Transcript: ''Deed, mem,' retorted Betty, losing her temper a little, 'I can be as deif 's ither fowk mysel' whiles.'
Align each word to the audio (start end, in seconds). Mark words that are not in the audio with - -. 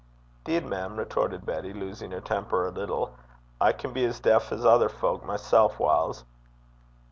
''Deed, 0.45 0.67
mem,' 0.67 0.97
retorted 0.97 1.45
Betty, 1.45 1.73
losing 1.73 2.09
her 2.09 2.21
temper 2.21 2.65
a 2.65 2.71
little, 2.71 3.15
'I 3.61 3.73
can 3.73 3.93
be 3.93 4.03
as 4.03 4.19
deif 4.19 4.49
's 4.51 4.65
ither 4.65 4.89
fowk 4.89 5.23
mysel' 5.23 5.69
whiles.' 5.77 6.23